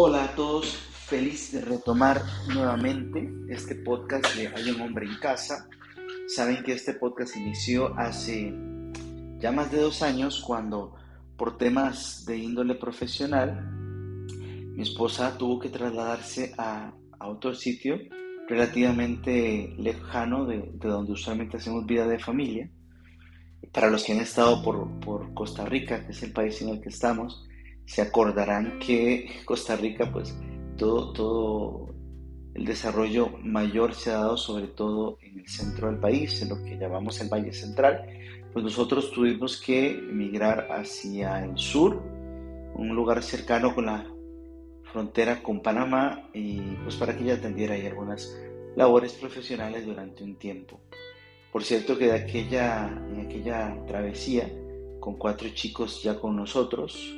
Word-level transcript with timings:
Hola 0.00 0.22
a 0.22 0.34
todos, 0.36 0.76
feliz 1.08 1.50
de 1.50 1.60
retomar 1.60 2.22
nuevamente 2.46 3.28
este 3.48 3.74
podcast 3.74 4.32
de 4.36 4.46
Hay 4.46 4.70
un 4.70 4.80
hombre 4.80 5.06
en 5.06 5.16
casa. 5.16 5.68
Saben 6.28 6.62
que 6.62 6.74
este 6.74 6.94
podcast 6.94 7.36
inició 7.36 7.98
hace 7.98 8.54
ya 9.40 9.50
más 9.50 9.72
de 9.72 9.80
dos 9.80 10.02
años 10.02 10.40
cuando 10.40 10.94
por 11.36 11.58
temas 11.58 12.24
de 12.26 12.38
índole 12.38 12.76
profesional 12.76 13.72
mi 14.76 14.82
esposa 14.82 15.36
tuvo 15.36 15.58
que 15.58 15.68
trasladarse 15.68 16.54
a, 16.56 16.92
otro 17.18 17.52
sitio 17.52 17.98
relativamente 18.48 19.74
lejano 19.78 20.46
de, 20.46 20.70
donde 20.74 21.10
usualmente 21.10 21.56
hacemos 21.56 21.84
vida 21.86 22.06
de 22.06 22.20
familia. 22.20 22.70
Para 23.72 23.90
los 23.90 24.04
que 24.04 24.12
han 24.12 24.20
estado 24.20 24.62
por, 24.62 25.00
por 25.00 25.34
Costa 25.34 25.64
Rica, 25.64 26.06
que 26.06 26.12
es 26.12 26.22
el 26.22 26.32
país 26.32 26.62
en 26.62 26.68
el 26.68 26.80
que 26.80 26.90
estamos, 26.90 27.47
se 27.88 28.02
acordarán 28.02 28.78
que 28.78 29.40
Costa 29.46 29.74
Rica, 29.74 30.12
pues 30.12 30.38
todo, 30.76 31.10
todo 31.14 31.94
el 32.52 32.66
desarrollo 32.66 33.30
mayor 33.42 33.94
se 33.94 34.10
ha 34.10 34.18
dado 34.18 34.36
sobre 34.36 34.66
todo 34.66 35.16
en 35.22 35.38
el 35.38 35.48
centro 35.48 35.88
del 35.90 35.98
país, 35.98 36.42
en 36.42 36.50
lo 36.50 36.62
que 36.62 36.76
llamamos 36.76 37.18
el 37.22 37.30
Valle 37.30 37.50
Central. 37.50 38.04
Pues 38.52 38.62
nosotros 38.62 39.10
tuvimos 39.10 39.58
que 39.58 39.92
emigrar 39.92 40.68
hacia 40.70 41.42
el 41.42 41.56
sur, 41.56 42.02
un 42.74 42.94
lugar 42.94 43.22
cercano 43.22 43.74
con 43.74 43.86
la 43.86 44.06
frontera 44.92 45.42
con 45.42 45.62
Panamá, 45.62 46.28
y 46.34 46.60
pues 46.82 46.94
para 46.96 47.16
que 47.16 47.24
ella 47.24 47.34
atendiera 47.36 47.74
ahí 47.74 47.86
algunas 47.86 48.38
labores 48.76 49.14
profesionales 49.14 49.86
durante 49.86 50.24
un 50.24 50.36
tiempo. 50.36 50.78
Por 51.50 51.64
cierto 51.64 51.96
que 51.96 52.08
de 52.08 52.16
aquella, 52.16 52.86
en 53.10 53.20
aquella 53.20 53.74
travesía, 53.86 54.46
con 55.00 55.16
cuatro 55.16 55.48
chicos 55.54 56.02
ya 56.02 56.20
con 56.20 56.36
nosotros, 56.36 57.14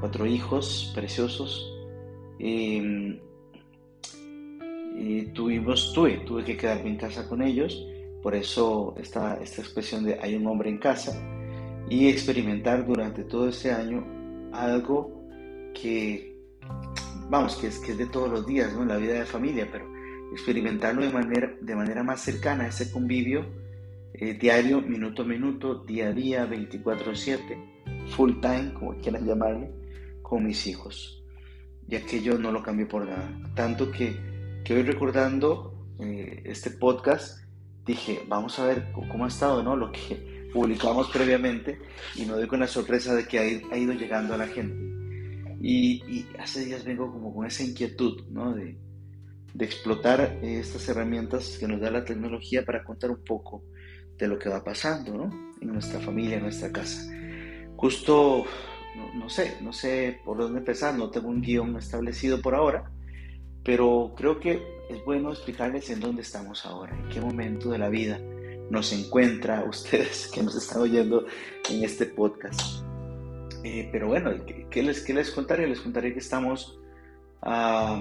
cuatro 0.00 0.26
hijos 0.26 0.92
preciosos. 0.94 1.72
Y, 2.38 2.82
tuvimos, 5.34 5.92
tuve, 5.92 6.18
tuve 6.26 6.44
que 6.44 6.56
quedarme 6.56 6.90
en 6.90 6.96
casa 6.96 7.28
con 7.28 7.40
ellos, 7.42 7.86
por 8.22 8.34
eso 8.34 8.94
esta, 8.98 9.36
esta 9.40 9.62
expresión 9.62 10.04
de 10.04 10.18
hay 10.20 10.34
un 10.34 10.46
hombre 10.46 10.70
en 10.70 10.78
casa, 10.78 11.12
y 11.88 12.08
experimentar 12.08 12.84
durante 12.84 13.22
todo 13.24 13.48
ese 13.48 13.72
año 13.72 14.04
algo 14.52 15.22
que, 15.72 16.36
vamos, 17.28 17.56
que 17.56 17.68
es, 17.68 17.78
que 17.78 17.92
es 17.92 17.98
de 17.98 18.06
todos 18.06 18.28
los 18.28 18.46
días, 18.46 18.74
¿no? 18.74 18.84
La 18.84 18.96
vida 18.96 19.14
de 19.14 19.24
familia, 19.24 19.68
pero 19.70 19.86
experimentarlo 20.32 21.02
de 21.02 21.10
manera, 21.10 21.54
de 21.60 21.76
manera 21.76 22.02
más 22.02 22.20
cercana, 22.20 22.66
ese 22.66 22.90
convivio 22.90 23.46
eh, 24.14 24.34
diario, 24.34 24.80
minuto 24.80 25.22
a 25.22 25.24
minuto, 25.24 25.84
día 25.84 26.08
a 26.08 26.12
día, 26.12 26.46
24/7, 26.46 28.08
full 28.08 28.40
time, 28.40 28.72
como 28.74 28.94
quieran 28.96 29.24
llamarle, 29.24 29.70
con 30.28 30.44
mis 30.44 30.66
hijos. 30.66 31.22
Y 31.88 31.96
aquello 31.96 32.38
no 32.38 32.52
lo 32.52 32.62
cambié 32.62 32.86
por 32.86 33.06
nada. 33.06 33.30
Tanto 33.54 33.90
que, 33.90 34.14
que 34.64 34.74
hoy 34.74 34.82
recordando 34.82 35.88
eh, 35.98 36.42
este 36.44 36.70
podcast, 36.70 37.42
dije, 37.86 38.22
vamos 38.28 38.58
a 38.58 38.66
ver 38.66 38.92
cómo 38.92 39.24
ha 39.24 39.28
estado 39.28 39.62
¿no? 39.62 39.74
lo 39.74 39.90
que 39.90 40.50
publicamos 40.52 41.08
previamente 41.08 41.80
y 42.14 42.26
me 42.26 42.32
doy 42.32 42.46
con 42.46 42.60
la 42.60 42.66
sorpresa 42.66 43.14
de 43.14 43.26
que 43.26 43.38
ha, 43.38 43.76
ido 43.76 43.92
llegando 43.94 44.34
a 44.34 44.36
la 44.36 44.46
gente. 44.46 44.76
Y, 45.60 46.26
hace 46.38 46.64
días 46.66 46.84
vengo 46.84 47.10
como 47.10 47.34
con 47.34 47.46
esa 47.46 47.64
inquietud 47.64 48.26
¿no? 48.30 48.54
de, 48.54 48.78
de 49.54 49.64
explotar 49.64 50.38
estas 50.42 50.88
herramientas 50.88 51.56
que 51.58 51.66
nos 51.66 51.80
da 51.80 51.90
la 51.90 52.04
tecnología 52.04 52.64
para 52.64 52.84
contar 52.84 53.10
un 53.10 53.24
poco 53.24 53.64
de 54.16 54.28
lo 54.28 54.38
que 54.38 54.48
va 54.48 54.62
pasando 54.62 55.14
¿no? 55.14 55.54
en 55.60 55.72
nuestra 55.72 55.98
familia, 56.00 56.36
en 56.36 56.42
nuestra 56.42 56.70
casa. 56.70 57.10
Justo 57.76 58.44
no, 59.14 59.28
sé, 59.28 59.56
no 59.60 59.72
sé 59.72 60.20
por 60.24 60.38
dónde 60.38 60.58
empezar, 60.58 60.94
no 60.94 61.10
tengo 61.10 61.28
un 61.28 61.40
guion 61.40 61.76
establecido 61.76 62.40
por 62.40 62.54
ahora, 62.54 62.90
pero 63.64 64.14
creo 64.16 64.40
que 64.40 64.62
es 64.88 65.04
bueno 65.04 65.30
explicarles 65.30 65.90
en 65.90 66.00
dónde 66.00 66.22
estamos 66.22 66.64
ahora, 66.64 66.96
en 66.96 67.08
qué 67.08 67.20
momento 67.20 67.70
de 67.70 67.78
la 67.78 67.88
vida 67.88 68.20
nos 68.70 68.92
encuentra 68.92 69.64
ustedes 69.68 70.30
que 70.32 70.42
nos 70.42 70.56
están 70.56 70.82
oyendo 70.82 71.26
en 71.70 71.84
este 71.84 72.06
podcast. 72.06 72.82
Eh, 73.64 73.88
pero 73.90 74.08
bueno, 74.08 74.30
¿qué, 74.70 74.82
les, 74.82 75.00
¿qué 75.02 75.12
les 75.12 75.30
contaré? 75.30 75.66
Les 75.66 75.80
contaré 75.80 76.12
que 76.12 76.20
estamos 76.20 76.78
a, 77.42 78.00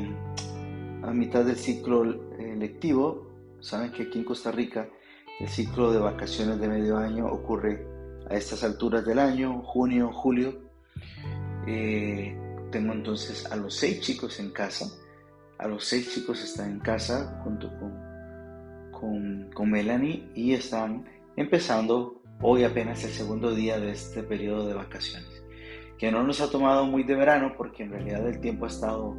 a 1.04 1.14
mitad 1.14 1.44
del 1.44 1.56
ciclo 1.56 2.06
eh, 2.38 2.56
lectivo. 2.58 3.28
Saben 3.60 3.92
que 3.92 4.04
aquí 4.04 4.20
en 4.20 4.24
Costa 4.24 4.52
Rica 4.52 4.88
el 5.40 5.48
ciclo 5.48 5.92
de 5.92 6.00
vacaciones 6.00 6.60
de 6.60 6.68
medio 6.68 6.98
año 6.98 7.28
ocurre 7.28 7.86
a 8.30 8.36
estas 8.36 8.64
alturas 8.64 9.06
del 9.06 9.20
año, 9.20 9.62
junio, 9.64 10.12
julio, 10.12 10.67
eh, 11.68 12.36
tengo 12.72 12.94
entonces 12.94 13.46
a 13.52 13.56
los 13.56 13.76
seis 13.76 14.02
chicos 14.02 14.40
en 14.40 14.52
casa. 14.52 14.86
A 15.58 15.68
los 15.68 15.86
seis 15.86 16.14
chicos 16.14 16.44
están 16.44 16.72
en 16.72 16.80
casa 16.80 17.42
junto 17.44 17.70
con, 17.80 17.94
con, 18.92 19.50
con 19.54 19.72
Melanie 19.72 20.30
y 20.36 20.54
están 20.54 21.06
empezando 21.36 22.22
hoy 22.42 22.64
apenas 22.64 23.04
el 23.04 23.12
segundo 23.12 23.54
día 23.54 23.80
de 23.80 23.92
este 23.92 24.24
periodo 24.24 24.68
de 24.68 24.74
vacaciones. 24.74 25.44
Que 25.98 26.12
no 26.12 26.24
nos 26.24 26.42
ha 26.42 26.52
tomado 26.52 26.86
muy 26.86 27.04
de 27.04 27.16
verano 27.16 27.54
porque 27.58 27.84
en 27.84 27.92
realidad 27.92 28.28
el 28.28 28.40
tiempo 28.40 28.66
ha 28.66 28.70
estado 28.70 29.16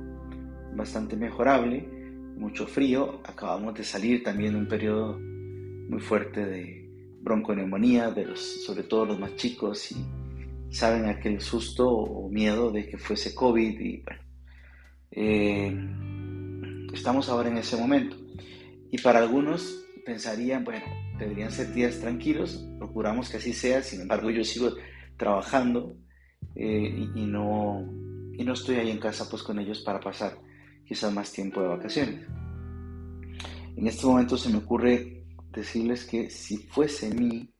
bastante 0.74 1.16
mejorable, 1.16 1.88
mucho 2.36 2.66
frío. 2.66 3.20
Acabamos 3.24 3.74
de 3.74 3.84
salir 3.84 4.22
también 4.22 4.52
de 4.52 4.60
un 4.60 4.68
periodo 4.68 5.18
muy 5.18 6.00
fuerte 6.00 6.44
de 6.44 6.88
bronconeumonía, 7.20 8.10
de 8.10 8.26
los, 8.26 8.40
sobre 8.64 8.84
todo 8.84 9.06
los 9.06 9.18
más 9.18 9.34
chicos 9.36 9.90
y 9.90 9.96
saben 10.70 11.06
aquel 11.06 11.40
susto 11.40 11.88
o 11.88 12.28
miedo 12.28 12.70
de 12.70 12.88
que 12.88 12.98
fuese 12.98 13.34
COVID 13.34 13.80
y 13.80 14.02
bueno, 14.02 14.22
eh, 15.10 15.76
estamos 16.92 17.28
ahora 17.28 17.48
en 17.48 17.58
ese 17.58 17.76
momento. 17.76 18.16
Y 18.90 18.98
para 18.98 19.18
algunos 19.18 19.84
pensarían, 20.04 20.64
bueno, 20.64 20.84
deberían 21.18 21.50
ser 21.50 21.72
días 21.74 21.98
tranquilos, 22.00 22.64
procuramos 22.78 23.28
que 23.28 23.36
así 23.36 23.52
sea, 23.52 23.82
sin 23.82 24.00
embargo 24.02 24.30
yo 24.30 24.44
sigo 24.44 24.74
trabajando 25.16 25.96
eh, 26.54 27.08
y, 27.14 27.26
no, 27.26 27.84
y 28.32 28.44
no 28.44 28.52
estoy 28.52 28.76
ahí 28.76 28.90
en 28.90 28.98
casa 28.98 29.28
pues 29.28 29.42
con 29.42 29.58
ellos 29.58 29.80
para 29.80 30.00
pasar 30.00 30.38
quizás 30.86 31.12
más 31.12 31.32
tiempo 31.32 31.60
de 31.60 31.68
vacaciones. 31.68 32.26
En 33.76 33.86
este 33.86 34.06
momento 34.06 34.36
se 34.36 34.48
me 34.48 34.58
ocurre 34.58 35.24
decirles 35.52 36.04
que 36.04 36.30
si 36.30 36.56
fuese 36.56 37.14
mi 37.14 37.52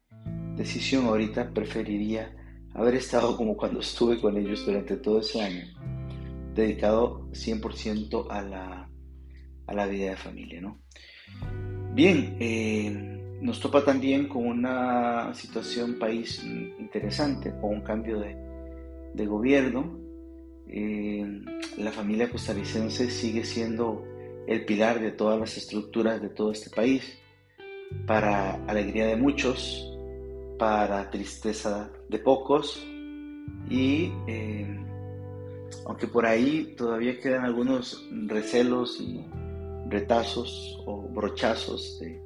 decisión 0.56 1.06
ahorita 1.06 1.52
preferiría 1.52 2.34
haber 2.78 2.94
estado 2.94 3.36
como 3.36 3.56
cuando 3.56 3.80
estuve 3.80 4.20
con 4.20 4.36
ellos 4.36 4.64
durante 4.64 4.96
todo 4.96 5.20
ese 5.20 5.42
año, 5.42 5.64
dedicado 6.54 7.28
100% 7.32 8.26
a 8.30 8.42
la, 8.42 8.90
a 9.66 9.74
la 9.74 9.86
vida 9.86 10.10
de 10.10 10.16
familia. 10.16 10.60
¿no? 10.60 10.78
Bien, 11.92 12.36
eh, 12.38 13.38
nos 13.40 13.58
topa 13.58 13.84
también 13.84 14.28
con 14.28 14.46
una 14.46 15.34
situación 15.34 15.98
país 15.98 16.42
interesante, 16.78 17.52
con 17.60 17.74
un 17.74 17.80
cambio 17.80 18.20
de, 18.20 18.36
de 19.12 19.26
gobierno. 19.26 19.98
Eh, 20.68 21.26
la 21.78 21.90
familia 21.90 22.30
costarricense 22.30 23.10
sigue 23.10 23.44
siendo 23.44 24.04
el 24.46 24.64
pilar 24.64 25.00
de 25.00 25.10
todas 25.10 25.40
las 25.40 25.56
estructuras 25.56 26.22
de 26.22 26.28
todo 26.28 26.52
este 26.52 26.70
país. 26.70 27.18
Para 28.06 28.54
alegría 28.66 29.06
de 29.06 29.16
muchos, 29.16 29.97
para 30.58 31.10
tristeza 31.10 31.90
de 32.08 32.18
pocos 32.18 32.84
y 33.70 34.12
eh, 34.26 34.78
aunque 35.86 36.06
por 36.06 36.26
ahí 36.26 36.74
todavía 36.76 37.18
quedan 37.20 37.44
algunos 37.44 38.06
recelos 38.26 39.00
y 39.00 39.24
retazos 39.88 40.82
o 40.86 41.02
brochazos 41.08 41.98
de 42.00 42.20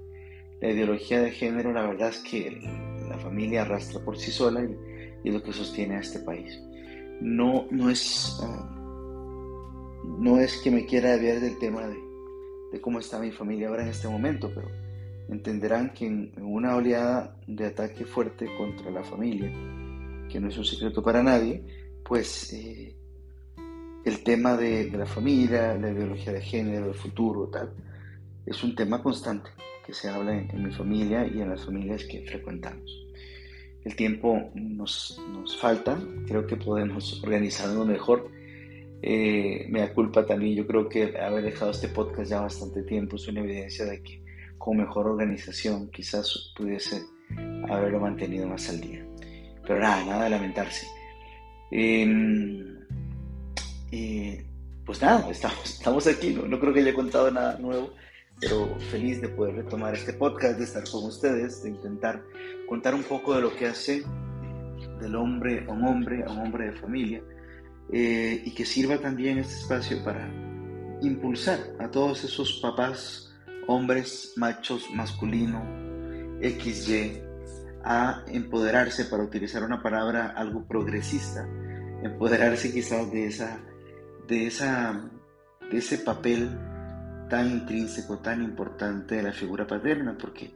la 0.60 0.70
ideología 0.70 1.20
de 1.20 1.30
género, 1.30 1.72
la 1.72 1.86
verdad 1.86 2.08
es 2.08 2.18
que 2.18 2.60
la 3.08 3.18
familia 3.18 3.62
arrastra 3.62 4.00
por 4.04 4.16
sí 4.16 4.30
sola 4.30 4.62
y, 4.62 4.76
es 5.24 5.32
lo 5.32 5.42
que 5.42 5.52
sostiene 5.52 5.96
a 5.96 6.00
este 6.00 6.18
país. 6.20 6.60
No, 7.20 7.66
no, 7.70 7.90
es, 7.90 8.36
ah, 8.42 8.68
no 10.18 10.40
es 10.40 10.56
que 10.58 10.70
me 10.70 10.84
quiera 10.84 11.16
ver 11.16 11.40
del 11.40 11.58
tema 11.58 11.86
de, 11.86 11.96
de 12.72 12.80
cómo 12.80 12.98
está 12.98 13.20
mi 13.20 13.30
familia 13.30 13.68
ahora 13.68 13.82
en 13.82 13.90
este 13.90 14.08
momento, 14.08 14.50
pero 14.52 14.68
entenderán 15.28 15.92
que 15.92 16.06
en 16.06 16.32
una 16.38 16.76
oleada 16.76 17.36
de 17.46 17.66
ataque 17.66 18.04
fuerte 18.04 18.48
contra 18.56 18.90
la 18.90 19.02
familia, 19.02 19.50
que 20.28 20.40
no 20.40 20.48
es 20.48 20.58
un 20.58 20.64
secreto 20.64 21.02
para 21.02 21.22
nadie, 21.22 21.62
pues 22.04 22.52
eh, 22.52 22.94
el 24.04 24.22
tema 24.22 24.56
de, 24.56 24.90
la 24.90 25.06
familia, 25.06 25.74
la 25.74 25.90
ideología 25.90 26.32
de 26.32 26.40
género, 26.40 26.86
el 26.86 26.94
futuro, 26.94 27.48
tal, 27.48 27.72
es 28.44 28.62
un 28.64 28.74
tema 28.74 29.02
constante 29.02 29.50
que 29.86 29.92
se 29.92 30.08
habla 30.08 30.36
en, 30.36 30.62
mi 30.62 30.72
familia 30.72 31.26
y 31.26 31.40
en 31.40 31.50
las 31.50 31.64
familias 31.64 32.04
que 32.04 32.22
frecuentamos. 32.22 33.06
El 33.84 33.96
tiempo 33.96 34.50
nos, 34.54 35.20
nos 35.32 35.56
falta, 35.56 35.98
creo 36.26 36.46
que 36.46 36.56
podemos 36.56 37.20
organizarnos 37.22 37.86
mejor. 37.86 38.30
Eh, 39.02 39.66
me 39.68 39.80
da 39.80 39.92
culpa 39.92 40.24
también, 40.24 40.54
yo 40.54 40.66
creo 40.66 40.88
que 40.88 41.18
haber 41.18 41.42
dejado 41.42 41.72
este 41.72 41.88
podcast 41.88 42.30
ya 42.30 42.40
bastante 42.40 42.84
tiempo 42.84 43.16
es 43.16 43.26
una 43.26 43.40
evidencia 43.40 43.84
de 43.84 44.00
que 44.00 44.22
con 44.62 44.76
mejor 44.76 45.08
organización 45.08 45.90
quizás 45.90 46.52
pudiese 46.56 47.02
haberlo 47.68 47.98
mantenido 47.98 48.46
más 48.46 48.68
al 48.68 48.80
día. 48.80 49.04
Pero 49.66 49.80
nada, 49.80 50.04
nada 50.04 50.24
de 50.24 50.30
lamentarse. 50.30 50.86
Em, 51.72 52.78
pues 54.86 55.02
nada, 55.02 55.28
estamos, 55.30 55.64
estamos 55.64 56.06
aquí, 56.06 56.30
¿no? 56.30 56.46
no 56.46 56.60
creo 56.60 56.72
que 56.72 56.80
haya 56.80 56.94
contado 56.94 57.30
nada 57.32 57.58
nuevo, 57.58 57.92
pero 58.40 58.78
feliz 58.90 59.20
de 59.20 59.30
poder 59.30 59.56
retomar 59.56 59.94
este 59.94 60.12
podcast, 60.12 60.58
de 60.58 60.64
estar 60.64 60.84
con 60.88 61.06
ustedes, 61.06 61.64
de 61.64 61.70
intentar 61.70 62.22
contar 62.68 62.94
un 62.94 63.02
poco 63.02 63.34
de 63.34 63.42
lo 63.42 63.56
que 63.56 63.66
hace 63.66 64.04
del 65.00 65.16
hombre 65.16 65.66
a 65.68 65.72
un 65.72 65.84
hombre, 65.84 66.22
a 66.24 66.30
un 66.30 66.38
hombre 66.38 66.66
de 66.66 66.72
familia, 66.72 67.20
eh, 67.92 68.40
y 68.44 68.54
que 68.54 68.64
sirva 68.64 68.98
también 68.98 69.38
este 69.38 69.54
espacio 69.54 70.04
para 70.04 70.32
impulsar 71.00 71.58
a 71.80 71.90
todos 71.90 72.22
esos 72.22 72.60
papás, 72.62 73.31
hombres, 73.66 74.34
machos, 74.36 74.88
masculino, 74.92 75.62
XY, 76.40 77.22
a 77.84 78.24
empoderarse, 78.28 79.04
para 79.06 79.22
utilizar 79.22 79.62
una 79.62 79.82
palabra 79.82 80.34
algo 80.36 80.66
progresista, 80.66 81.46
empoderarse 82.02 82.72
quizás 82.72 83.10
de, 83.10 83.26
esa, 83.26 83.60
de, 84.28 84.46
esa, 84.46 85.10
de 85.70 85.78
ese 85.78 85.98
papel 85.98 86.50
tan 87.28 87.50
intrínseco, 87.50 88.18
tan 88.18 88.42
importante 88.42 89.16
de 89.16 89.22
la 89.22 89.32
figura 89.32 89.66
paterna, 89.66 90.16
porque 90.18 90.54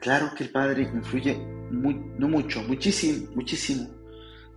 claro 0.00 0.32
que 0.36 0.44
el 0.44 0.50
padre 0.50 0.82
influye 0.82 1.38
no 1.70 2.28
mucho, 2.28 2.62
muchísimo, 2.62 3.30
muchísimo 3.34 3.88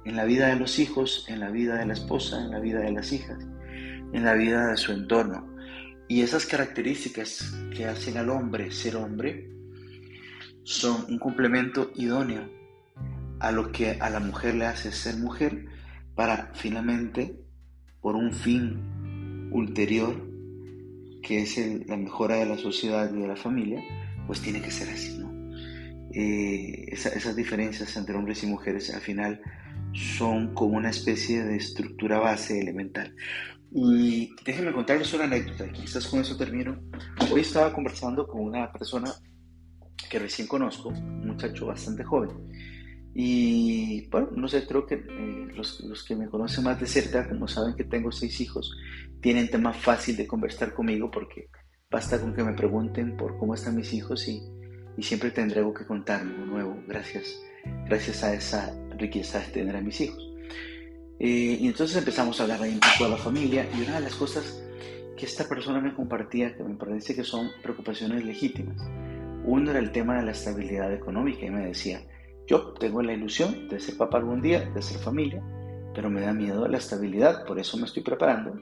en 0.06 0.16
la 0.16 0.26
vida 0.26 0.48
de 0.48 0.56
los 0.56 0.80
hijos, 0.80 1.26
en 1.28 1.40
la 1.40 1.50
vida 1.50 1.76
de 1.76 1.86
la 1.86 1.94
esposa, 1.94 2.42
en 2.42 2.52
la 2.52 2.60
vida 2.60 2.80
de 2.80 2.92
las 2.92 3.12
hijas, 3.12 3.38
en 4.14 4.24
la 4.24 4.34
vida 4.34 4.68
de 4.68 4.78
su 4.78 4.92
entorno. 4.92 5.48
Y 6.12 6.24
esas 6.24 6.46
características 6.46 7.56
que 7.74 7.86
hacen 7.86 8.18
al 8.18 8.30
hombre 8.30 8.70
ser 8.70 8.98
hombre 8.98 9.50
son 10.64 11.06
un 11.08 11.18
complemento 11.18 11.94
idóneo 11.96 12.50
a 13.40 13.54
lo 13.54 13.72
que 13.72 13.92
a 13.92 14.10
la 14.10 14.20
mujer 14.20 14.56
le 14.56 14.66
hace 14.66 14.92
ser 14.92 15.16
mujer 15.16 15.68
para 16.14 16.52
finalmente, 16.54 17.40
por 18.02 18.18
un 18.18 18.34
fin 18.34 19.50
ulterior, 19.54 20.14
que 21.24 21.44
es 21.44 21.58
la 21.88 21.96
mejora 21.96 22.36
de 22.36 22.46
la 22.46 22.58
sociedad 22.58 23.10
y 23.14 23.18
de 23.18 23.28
la 23.30 23.38
familia, 23.38 23.82
pues 24.28 24.42
tiene 24.42 24.62
que 24.62 24.70
ser 24.70 24.90
así. 24.90 25.18
Eh, 26.14 26.88
esas 26.92 27.38
diferencias 27.38 27.96
entre 27.96 28.18
hombres 28.18 28.44
y 28.44 28.48
mujeres 28.48 28.94
al 28.94 29.00
final 29.00 29.42
son 29.94 30.54
como 30.54 30.76
una 30.76 30.90
especie 30.90 31.42
de 31.42 31.56
estructura 31.56 32.20
base 32.20 32.60
elemental. 32.60 33.16
Y 33.74 34.36
déjenme 34.44 34.74
contarles 34.74 35.14
una 35.14 35.24
anécdota, 35.24 35.72
quizás 35.72 36.06
con 36.08 36.20
eso 36.20 36.36
termino. 36.36 36.78
Hoy 37.32 37.42
estaba 37.42 37.74
conversando 37.74 38.28
con 38.28 38.42
una 38.42 38.70
persona 38.72 39.14
que 40.10 40.20
recién 40.20 40.48
conozco, 40.48 40.90
un 40.90 41.28
muchacho 41.28 41.68
bastante 41.68 42.04
joven. 42.04 42.32
Y 43.14 44.08
bueno, 44.10 44.30
no 44.36 44.48
sé, 44.48 44.66
creo 44.68 44.86
que 44.86 44.96
eh, 44.96 45.48
los, 45.56 45.80
los, 45.82 46.04
que 46.04 46.16
me 46.16 46.28
conocen 46.28 46.66
más 46.66 46.80
de 46.80 46.86
cerca, 46.86 47.28
como 47.28 47.48
saben 47.48 47.76
que 47.76 47.86
tengo 47.86 48.12
seis 48.12 48.40
hijos, 48.42 48.76
tienen 49.22 49.50
tema 49.50 49.74
fácil 49.74 50.18
de 50.18 50.28
conversar 50.28 50.74
conmigo 50.74 51.10
porque 51.10 51.50
basta 51.90 52.20
con 52.20 52.34
que 52.34 52.44
me 52.44 52.54
pregunten 52.54 53.16
por 53.16 53.38
cómo 53.38 53.54
están 53.54 53.76
mis 53.76 53.94
hijos 53.94 54.28
y, 54.28 54.42
y 54.98 55.04
siempre 55.04 55.32
tendré 55.32 55.60
algo 55.60 55.74
que 55.74 55.86
contarme 55.86 56.46
nuevo 56.46 56.82
gracias, 56.88 57.42
gracias 57.86 58.24
a 58.24 58.34
esa 58.34 58.74
riqueza 58.98 59.40
de 59.40 59.48
tener 59.48 59.76
a 59.76 59.82
mis 59.82 60.00
hijos. 60.00 60.31
Eh, 61.24 61.60
y 61.62 61.68
entonces 61.68 61.96
empezamos 61.96 62.40
a 62.40 62.44
hablar 62.44 62.64
ahí 62.64 62.74
un 62.74 62.80
poco 62.80 63.04
de 63.04 63.12
la 63.12 63.18
familia 63.18 63.70
y 63.78 63.84
una 63.84 63.98
de 63.98 64.02
las 64.02 64.16
cosas 64.16 64.64
que 65.16 65.28
esta 65.28 65.48
persona 65.48 65.80
me 65.80 65.94
compartía, 65.94 66.58
que 66.58 66.64
me 66.64 66.74
parece 66.74 67.14
que 67.14 67.24
son 67.24 67.52
preocupaciones 67.62 68.26
legítimas, 68.26 68.76
uno 69.46 69.70
era 69.70 69.80
el 69.80 69.92
tema 69.92 70.18
de 70.18 70.26
la 70.26 70.32
estabilidad 70.32 70.92
económica 70.92 71.46
y 71.46 71.52
me 71.52 71.68
decía, 71.68 72.02
yo 72.48 72.74
tengo 72.74 73.04
la 73.04 73.14
ilusión 73.14 73.70
de 73.70 73.80
ser 73.80 73.98
papá 73.98 74.18
algún 74.18 74.42
día, 74.42 74.68
de 74.74 74.82
ser 74.82 74.98
familia, 74.98 75.44
pero 75.94 76.10
me 76.10 76.22
da 76.22 76.34
miedo 76.34 76.68
la 76.68 76.80
estabilidad, 76.80 77.46
por 77.46 77.60
eso 77.60 77.78
me 77.78 77.86
estoy 77.86 78.02
preparando, 78.02 78.60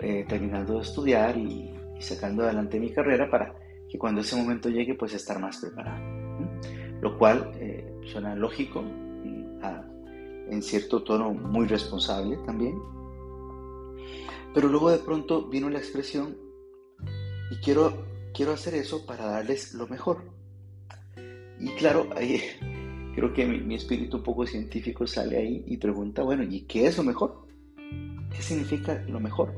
eh, 0.00 0.24
terminando 0.26 0.76
de 0.76 0.80
estudiar 0.80 1.36
y, 1.36 1.70
sacando 1.98 2.44
adelante 2.44 2.80
mi 2.80 2.90
carrera 2.90 3.30
para 3.30 3.54
que 3.90 3.98
cuando 3.98 4.22
ese 4.22 4.36
momento 4.36 4.70
llegue 4.70 4.94
pues 4.94 5.12
estar 5.12 5.38
más 5.38 5.58
preparado. 5.58 6.02
Lo 7.02 7.16
cual 7.18 7.52
eh, 7.60 7.92
suena 8.06 8.34
lógico, 8.34 8.82
en 10.52 10.62
cierto 10.62 11.02
tono 11.02 11.32
muy 11.32 11.66
responsable 11.66 12.36
también. 12.44 12.78
Pero 14.54 14.68
luego 14.68 14.90
de 14.90 14.98
pronto 14.98 15.48
vino 15.48 15.70
la 15.70 15.78
expresión, 15.78 16.36
y 17.50 17.56
quiero, 17.56 18.04
quiero 18.34 18.52
hacer 18.52 18.74
eso 18.74 19.06
para 19.06 19.26
darles 19.26 19.74
lo 19.74 19.86
mejor. 19.86 20.22
Y 21.58 21.68
claro, 21.70 22.08
ahí, 22.14 22.40
creo 23.14 23.32
que 23.32 23.46
mi, 23.46 23.74
espíritu 23.74 24.18
un 24.18 24.22
poco 24.22 24.46
científico 24.46 25.06
sale 25.06 25.38
ahí 25.38 25.64
y 25.66 25.78
pregunta, 25.78 26.22
bueno, 26.22 26.42
¿y 26.42 26.62
qué 26.62 26.86
es 26.86 26.98
lo 26.98 27.02
mejor? 27.02 27.46
¿Qué 28.30 28.42
significa 28.42 29.02
lo 29.08 29.20
mejor? 29.20 29.54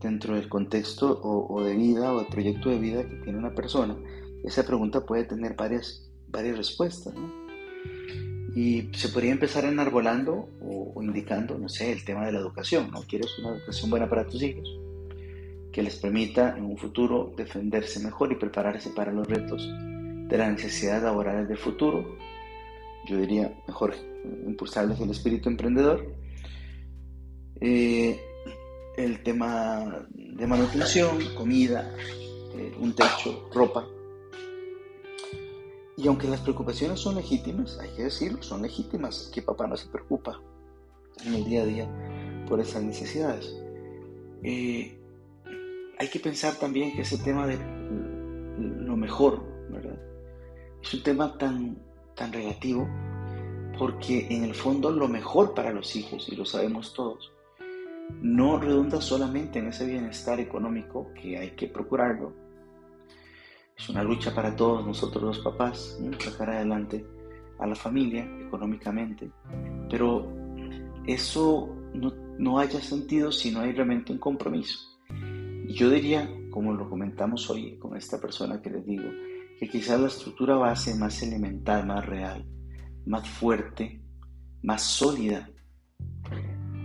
Dentro 0.00 0.34
del 0.34 0.48
contexto 0.48 1.20
o, 1.22 1.62
de 1.62 1.76
vida 1.76 2.12
o 2.14 2.20
de 2.20 2.26
proyecto 2.26 2.70
de 2.70 2.78
vida 2.78 3.06
que 3.06 3.16
tiene 3.16 3.38
una 3.38 3.54
persona, 3.54 3.96
esa 4.44 4.64
pregunta 4.64 5.04
puede 5.04 5.24
tener 5.24 5.54
varias, 5.54 6.10
varias 6.28 6.56
respuestas. 6.56 7.14
¿no? 7.14 7.39
Y 8.54 8.88
se 8.92 9.08
podría 9.10 9.32
empezar 9.32 9.64
enarbolando 9.64 10.48
o, 10.60 11.00
indicando, 11.02 11.56
no 11.56 11.68
sé, 11.68 11.92
el 11.92 12.04
tema 12.04 12.26
de 12.26 12.32
la 12.32 12.40
educación, 12.40 12.90
¿no? 12.90 13.02
¿Quieres 13.02 13.38
una 13.38 13.56
educación 13.56 13.90
buena 13.90 14.08
para 14.08 14.26
tus 14.26 14.42
hijos? 14.42 14.68
Que 15.72 15.82
les 15.82 15.96
permita 15.96 16.56
en 16.56 16.64
un 16.64 16.76
futuro 16.76 17.32
defenderse 17.36 18.00
mejor 18.00 18.32
y 18.32 18.36
prepararse 18.36 18.90
para 18.90 19.12
los 19.12 19.28
retos 19.28 19.68
de 20.28 20.38
las 20.38 20.50
necesidades 20.52 21.02
laborales 21.02 21.48
del 21.48 21.58
futuro. 21.58 22.16
Yo 23.06 23.18
diría, 23.18 23.54
mejor 23.68 23.94
impulsarles 24.46 25.00
el 25.00 25.10
espíritu 25.10 25.48
emprendedor. 25.48 26.14
Eh, 27.60 28.20
el 28.96 29.22
tema 29.22 30.06
de 30.10 30.46
manutención, 30.46 31.18
comida, 31.36 31.94
eh, 32.56 32.74
un 32.80 32.94
techo, 32.94 33.48
ropa, 33.54 33.86
y 36.02 36.08
aunque 36.08 36.28
las 36.28 36.40
preocupaciones 36.40 37.00
son 37.00 37.16
legítimas, 37.16 37.78
hay 37.78 37.90
que 37.90 38.04
decirlo, 38.04 38.42
son 38.42 38.62
legítimas, 38.62 39.30
que 39.34 39.42
papá 39.42 39.66
no 39.66 39.76
se 39.76 39.88
preocupa 39.88 40.40
en 41.26 41.34
el 41.34 41.44
día 41.44 41.62
a 41.62 41.66
día 41.66 42.44
por 42.48 42.58
esas 42.60 42.82
necesidades. 42.82 43.54
Eh, 44.42 44.98
hay 45.98 46.08
que 46.08 46.20
pensar 46.20 46.54
también 46.54 46.94
que 46.94 47.02
ese 47.02 47.18
tema 47.18 47.46
de 47.46 47.58
lo 48.58 48.96
mejor, 48.96 49.42
¿verdad? 49.68 49.98
Es 50.82 50.94
un 50.94 51.02
tema 51.02 51.36
tan, 51.36 51.76
tan 52.16 52.32
relativo 52.32 52.88
porque 53.78 54.26
en 54.30 54.44
el 54.44 54.54
fondo 54.54 54.90
lo 54.90 55.08
mejor 55.08 55.54
para 55.54 55.72
los 55.72 55.96
hijos, 55.96 56.28
y 56.30 56.36
lo 56.36 56.44
sabemos 56.46 56.94
todos, 56.94 57.32
no 58.22 58.58
redunda 58.58 59.00
solamente 59.00 59.58
en 59.58 59.68
ese 59.68 59.86
bienestar 59.86 60.40
económico 60.40 61.12
que 61.14 61.38
hay 61.38 61.50
que 61.50 61.66
procurarlo, 61.66 62.32
es 63.80 63.88
una 63.88 64.02
lucha 64.02 64.34
para 64.34 64.54
todos 64.54 64.86
nosotros 64.86 65.22
los 65.22 65.38
papás, 65.38 65.98
sacar 66.18 66.50
adelante 66.50 67.06
a 67.58 67.66
la 67.66 67.74
familia 67.74 68.28
económicamente, 68.46 69.30
pero 69.88 70.30
eso 71.06 71.74
no, 71.94 72.12
no 72.38 72.58
haya 72.58 72.80
sentido 72.80 73.32
si 73.32 73.50
no 73.50 73.60
hay 73.60 73.72
realmente 73.72 74.12
un 74.12 74.18
compromiso. 74.18 74.78
Y 75.66 75.72
yo 75.72 75.88
diría, 75.88 76.28
como 76.50 76.74
lo 76.74 76.90
comentamos 76.90 77.48
hoy 77.48 77.78
con 77.78 77.96
esta 77.96 78.20
persona 78.20 78.60
que 78.60 78.68
les 78.68 78.84
digo, 78.84 79.08
que 79.58 79.68
quizás 79.68 79.98
la 79.98 80.08
estructura 80.08 80.56
base 80.56 80.94
más 80.96 81.22
elemental, 81.22 81.86
más 81.86 82.04
real, 82.04 82.44
más 83.06 83.26
fuerte, 83.26 84.02
más 84.62 84.82
sólida 84.82 85.48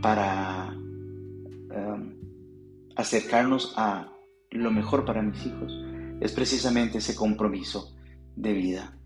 para 0.02 0.74
um, 0.74 2.14
acercarnos 2.96 3.74
a 3.75 4.10
lo 4.52 4.72
mejor 4.72 5.04
para 5.04 5.22
mis 5.22 5.46
hijos, 5.46 5.74
es 6.20 6.32
precisamente 6.32 7.00
ese 7.00 7.16
compromiso 7.16 7.96
de 8.36 8.54
vida 8.54 8.98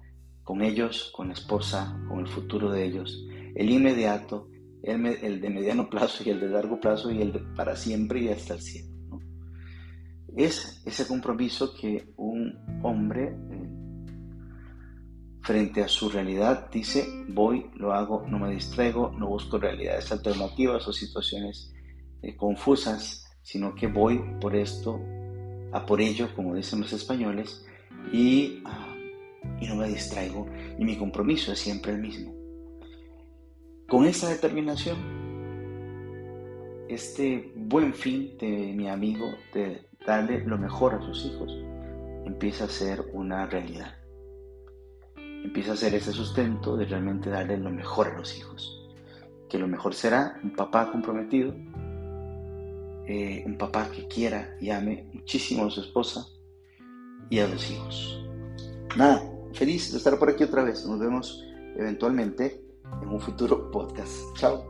con 0.43 0.61
ellos, 0.61 1.11
con 1.15 1.27
la 1.27 1.33
esposa, 1.33 1.95
con 2.07 2.21
el 2.21 2.27
futuro 2.27 2.71
de 2.71 2.83
ellos, 2.83 3.23
el 3.55 3.69
inmediato, 3.69 4.47
el, 4.81 5.41
de 5.41 5.49
mediano 5.49 5.89
plazo 5.89 6.23
y 6.25 6.29
el 6.29 6.39
de 6.39 6.49
largo 6.49 6.79
plazo 6.79 7.11
y 7.11 7.21
el 7.21 7.33
de 7.33 7.39
para 7.55 7.75
siempre 7.75 8.21
y 8.21 8.29
hasta 8.29 8.55
el 8.55 8.61
cielo. 8.61 8.89
Es 10.35 10.81
ese 10.85 11.05
compromiso 11.07 11.73
que 11.73 12.13
un 12.17 12.57
hombre 12.81 13.27
eh, 13.27 13.69
frente 15.41 15.83
a 15.83 15.87
su 15.87 16.09
realidad 16.09 16.69
dice, 16.71 17.07
voy, 17.27 17.69
lo 17.75 17.93
hago, 17.93 18.25
no 18.27 18.39
me 18.39 18.51
distraigo, 18.51 19.11
no 19.11 19.27
busco 19.27 19.57
realidades 19.57 20.11
alternativas 20.11 20.87
o 20.87 20.93
situaciones 20.93 21.73
eh, 22.21 22.35
confusas, 22.35 23.25
sino 23.41 23.75
que 23.75 23.87
voy 23.87 24.19
por 24.39 24.55
esto 24.55 24.99
a 25.71 25.85
por 25.85 26.01
ello, 26.01 26.29
como 26.35 26.55
dicen 26.55 26.81
los 26.81 26.93
españoles, 26.93 27.65
y, 28.11 28.61
ah, 28.65 28.95
y 29.59 29.67
no 29.67 29.75
me 29.75 29.87
distraigo, 29.87 30.47
y 30.77 30.83
mi 30.83 30.97
compromiso 30.97 31.51
es 31.51 31.59
siempre 31.59 31.91
el 31.91 31.99
mismo. 31.99 32.33
Con 33.87 34.05
esa 34.05 34.29
determinación, 34.29 34.97
este 36.87 37.51
buen 37.55 37.93
fin 37.93 38.37
de 38.39 38.73
mi 38.75 38.87
amigo 38.87 39.25
de 39.53 39.87
darle 40.05 40.43
lo 40.45 40.57
mejor 40.57 40.95
a 40.95 41.01
sus 41.01 41.25
hijos 41.25 41.51
empieza 42.29 42.65
a 42.65 42.69
ser 42.69 43.03
una 43.13 43.45
realidad. 43.45 43.95
Empieza 45.17 45.73
a 45.73 45.75
ser 45.75 45.93
ese 45.95 46.11
sustento 46.11 46.77
de 46.77 46.85
realmente 46.85 47.29
darle 47.29 47.57
lo 47.57 47.71
mejor 47.71 48.07
a 48.07 48.17
los 48.17 48.37
hijos. 48.37 48.87
Que 49.49 49.57
lo 49.57 49.67
mejor 49.67 49.93
será 49.93 50.39
un 50.43 50.55
papá 50.55 50.91
comprometido 50.91 51.53
eh, 53.11 53.41
un 53.43 53.57
papá 53.57 53.89
que 53.89 54.07
quiera 54.07 54.55
y 54.61 54.69
ame 54.69 55.09
muchísimo 55.13 55.65
a 55.65 55.71
su 55.71 55.81
esposa 55.81 56.27
y 57.31 57.39
a 57.39 57.47
los 57.47 57.71
hijos. 57.71 58.23
Nada, 58.95 59.27
feliz 59.53 59.91
de 59.91 59.97
estar 59.97 60.19
por 60.19 60.29
aquí 60.29 60.43
otra 60.43 60.63
vez. 60.63 60.85
Nos 60.85 60.99
vemos 60.99 61.43
eventualmente 61.75 62.63
en 63.01 63.09
un 63.09 63.19
futuro 63.19 63.71
podcast. 63.71 64.13
Chao. 64.37 64.68